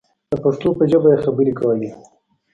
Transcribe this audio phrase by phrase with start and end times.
[0.29, 1.89] د پښتو په ژبه یې خبرې کولې.